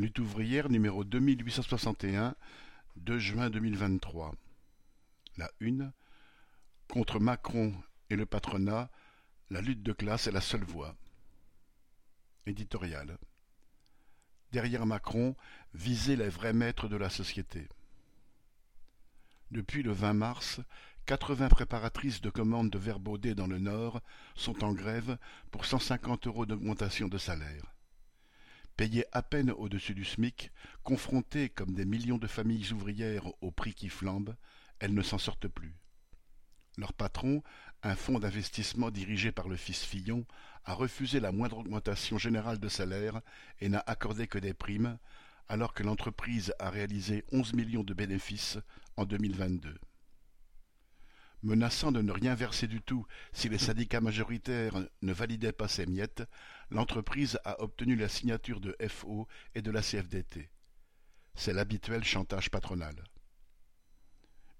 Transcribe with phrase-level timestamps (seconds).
[0.00, 2.34] Lutte ouvrière numéro deux mille huit cent soixante et un,
[2.96, 4.34] deux juin deux mille vingt-trois.
[5.36, 5.92] La une.
[6.88, 7.74] Contre Macron
[8.08, 8.88] et le patronat,
[9.50, 10.96] la lutte de classe est la seule voie.
[12.46, 13.18] Éditorial.
[14.52, 15.36] Derrière Macron,
[15.74, 17.68] viser les vrais maîtres de la société.
[19.50, 20.60] Depuis le 20 mars,
[21.04, 24.00] 80 préparatrices de commandes de verbaudet dans le Nord
[24.34, 25.18] sont en grève
[25.50, 27.74] pour 150 euros d'augmentation de salaire.
[28.76, 30.50] Payées à peine au-dessus du SMIC,
[30.82, 34.34] confrontées comme des millions de familles ouvrières au prix qui flambe,
[34.78, 35.74] elles ne s'en sortent plus.
[36.78, 37.42] Leur patron,
[37.82, 40.24] un fonds d'investissement dirigé par le fils Fillon,
[40.64, 43.20] a refusé la moindre augmentation générale de salaire
[43.60, 44.98] et n'a accordé que des primes,
[45.48, 48.58] alors que l'entreprise a réalisé onze millions de bénéfices
[48.96, 49.78] en 2022.
[51.42, 55.86] Menaçant de ne rien verser du tout si les syndicats majoritaires ne validaient pas ces
[55.86, 56.22] miettes,
[56.70, 60.50] l'entreprise a obtenu la signature de FO et de la CFDT.
[61.34, 63.02] C'est l'habituel chantage patronal.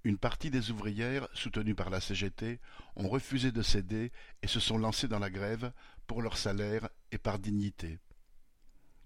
[0.05, 2.59] Une partie des ouvrières, soutenues par la CGT,
[2.97, 4.13] ont refusé de céder
[4.43, 5.73] et se sont lancées dans la grève
[6.07, 7.99] pour leur salaire et par dignité.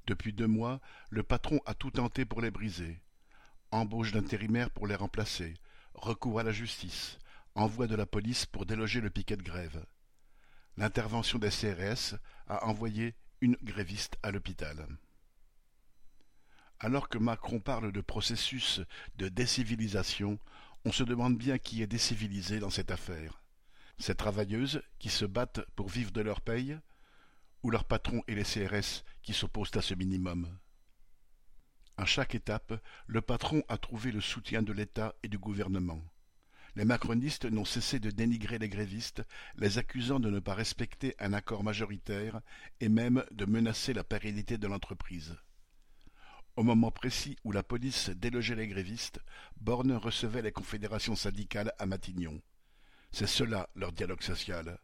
[0.07, 3.01] Depuis deux mois, le patron a tout tenté pour les briser.
[3.73, 5.55] Embauche d'intérimaires pour les remplacer,
[5.95, 7.19] recours à la justice,
[7.55, 9.85] envoi de la police pour déloger le piquet de grève.
[10.77, 12.17] L'intervention des CRS
[12.49, 14.87] a envoyé une gréviste à l'hôpital.
[16.81, 18.81] Alors que Macron parle de processus
[19.17, 20.39] de décivilisation,
[20.85, 23.43] on se demande bien qui est décivilisé dans cette affaire.
[23.99, 26.77] Ces travailleuses qui se battent pour vivre de leur paye,
[27.63, 30.59] ou leurs patrons et les CRS qui s'opposent à ce minimum.
[31.97, 32.75] À chaque étape,
[33.07, 36.03] le patron a trouvé le soutien de l'État et du gouvernement
[36.77, 39.23] les macronistes n'ont cessé de dénigrer les grévistes,
[39.57, 42.41] les accusant de ne pas respecter un accord majoritaire
[42.81, 45.37] et même de menacer la pérennité de l'entreprise.
[46.57, 49.21] Au moment précis où la police délogeait les grévistes,
[49.61, 52.41] Borne recevait les confédérations syndicales à Matignon.
[53.13, 54.79] C'est cela leur dialogue social.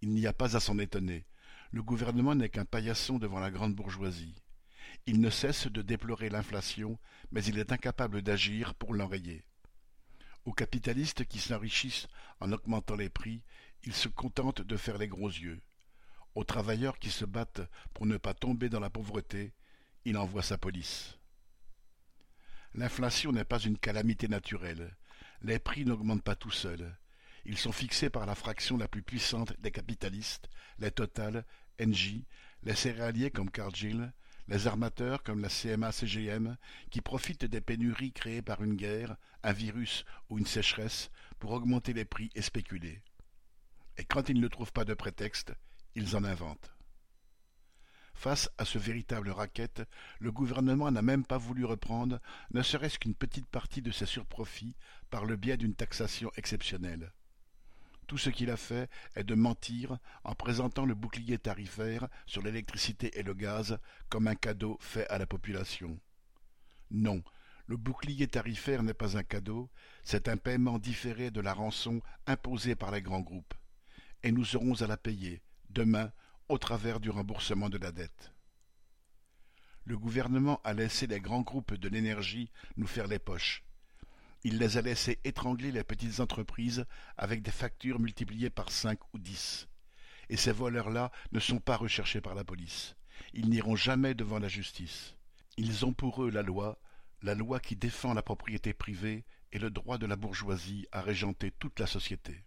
[0.00, 1.26] Il n'y a pas à s'en étonner.
[1.70, 4.42] Le gouvernement n'est qu'un paillasson devant la grande bourgeoisie.
[5.06, 6.98] Il ne cesse de déplorer l'inflation,
[7.30, 9.44] mais il est incapable d'agir pour l'enrayer.
[10.48, 12.08] Aux capitalistes qui s'enrichissent
[12.40, 13.42] en augmentant les prix,
[13.84, 15.60] il se contente de faire les gros yeux.
[16.34, 17.60] Aux travailleurs qui se battent
[17.92, 19.52] pour ne pas tomber dans la pauvreté,
[20.06, 21.18] il envoie sa police.
[22.72, 24.96] L'inflation n'est pas une calamité naturelle.
[25.42, 26.96] Les prix n'augmentent pas tout seuls.
[27.44, 30.48] Ils sont fixés par la fraction la plus puissante des capitalistes,
[30.78, 31.44] les Total,
[31.78, 32.24] Engie,
[32.62, 34.14] les céréaliers comme Cargill,
[34.48, 36.56] les armateurs comme la CMA-CGM,
[36.90, 41.92] qui profitent des pénuries créées par une guerre, un virus ou une sécheresse pour augmenter
[41.92, 43.02] les prix et spéculer.
[43.98, 45.52] Et quand ils ne trouvent pas de prétexte,
[45.94, 46.72] ils en inventent.
[48.14, 49.82] Face à ce véritable racket,
[50.18, 52.20] le gouvernement n'a même pas voulu reprendre
[52.50, 54.74] ne serait-ce qu'une petite partie de ses surprofits
[55.08, 57.12] par le biais d'une taxation exceptionnelle.
[58.08, 63.18] Tout ce qu'il a fait est de mentir en présentant le bouclier tarifaire sur l'électricité
[63.18, 66.00] et le gaz comme un cadeau fait à la population.
[66.90, 67.22] Non,
[67.66, 69.68] le bouclier tarifaire n'est pas un cadeau,
[70.04, 73.54] c'est un paiement différé de la rançon imposée par les grands groupes.
[74.22, 76.10] Et nous aurons à la payer, demain,
[76.48, 78.32] au travers du remboursement de la dette.
[79.84, 83.67] Le gouvernement a laissé les grands groupes de l'énergie nous faire les poches.
[84.50, 86.86] Il les a laissés étrangler les petites entreprises
[87.18, 89.68] avec des factures multipliées par cinq ou dix.
[90.30, 92.96] Et ces voleurs-là ne sont pas recherchés par la police.
[93.34, 95.16] Ils n'iront jamais devant la justice.
[95.58, 96.80] Ils ont pour eux la loi,
[97.20, 101.50] la loi qui défend la propriété privée et le droit de la bourgeoisie à régenter
[101.50, 102.42] toute la société.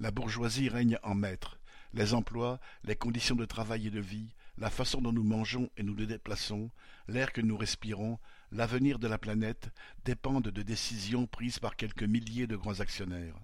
[0.00, 1.60] La bourgeoisie règne en maître.
[1.94, 5.82] Les emplois, les conditions de travail et de vie, la façon dont nous mangeons et
[5.82, 6.70] nous nous déplaçons,
[7.08, 8.18] l'air que nous respirons,
[8.52, 9.70] l'avenir de la planète
[10.04, 13.36] dépendent de décisions prises par quelques milliers de grands actionnaires.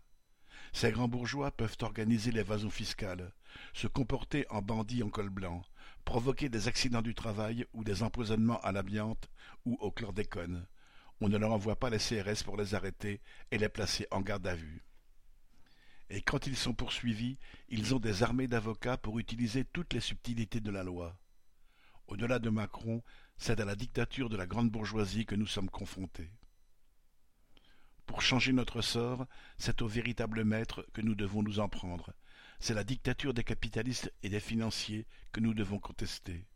[0.75, 3.33] Ces grands bourgeois peuvent organiser l'évasion fiscale,
[3.73, 5.65] se comporter en bandits en col blanc,
[6.05, 9.31] provoquer des accidents du travail ou des empoisonnements à l'amiante
[9.65, 10.67] ou au chlordécone.
[11.23, 14.47] On ne leur envoie pas les CRS pour les arrêter et les placer en garde
[14.47, 14.86] à vue.
[16.09, 17.37] Et quand ils sont poursuivis,
[17.69, 21.19] ils ont des armées d'avocats pour utiliser toutes les subtilités de la loi.
[22.07, 23.03] Au-delà de Macron,
[23.37, 26.31] c'est à la dictature de la grande bourgeoisie que nous sommes confrontés.
[28.07, 29.27] Pour changer notre sort,
[29.59, 32.13] c'est au véritable maître que nous devons nous en prendre.
[32.61, 36.47] C'est la dictature des capitalistes et des financiers que nous devons contester.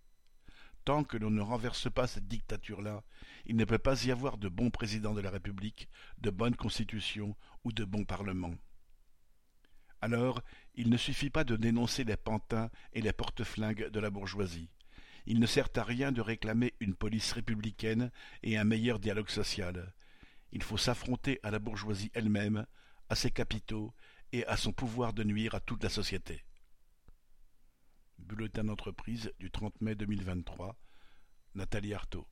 [0.85, 3.03] Tant que l'on ne renverse pas cette dictature-là,
[3.46, 5.88] il ne peut pas y avoir de bons présidents de la République,
[6.19, 8.55] de bonnes constitutions ou de bons parlements.
[10.00, 10.43] Alors,
[10.75, 14.70] il ne suffit pas de dénoncer les pantins et les porte-flingues de la bourgeoisie.
[15.26, 18.11] Il ne sert à rien de réclamer une police républicaine
[18.43, 19.93] et un meilleur dialogue social.
[20.52, 22.67] Il faut s'affronter à la bourgeoisie elle-même,
[23.08, 23.94] à ses capitaux
[24.32, 26.44] et à son pouvoir de nuire à toute la société.
[28.19, 30.76] Bulletin d'entreprise du 30 mai 2023,
[31.55, 32.26] Nathalie Arthaud.